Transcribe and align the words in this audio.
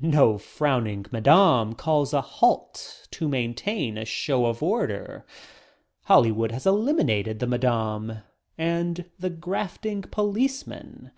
No 0.00 0.38
frowning 0.38 1.04
"Madam" 1.12 1.74
calls 1.74 2.14
a 2.14 2.22
halt 2.22 3.06
to 3.10 3.28
maintain 3.28 3.98
a 3.98 4.06
show 4.06 4.46
of 4.46 4.62
order. 4.62 5.26
Hollywood 6.04 6.50
has 6.50 6.64
eliminated 6.64 7.40
the 7.40 7.46
"madam" 7.46 8.20
and 8.56 9.10
the 9.18 9.28
grafting 9.28 10.00
policeman. 10.00 11.10